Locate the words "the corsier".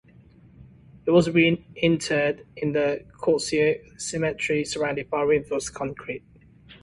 2.71-4.01